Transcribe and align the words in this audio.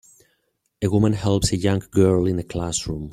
A 0.83 0.89
woman 0.89 1.13
helps 1.13 1.51
a 1.51 1.57
young 1.57 1.83
girl 1.91 2.25
in 2.25 2.39
a 2.39 2.43
classroom. 2.43 3.09